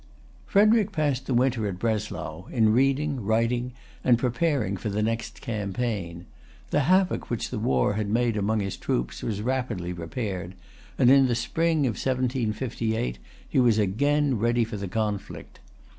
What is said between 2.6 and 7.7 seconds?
reading, writing, and preparing for the next campaign. The havoc which the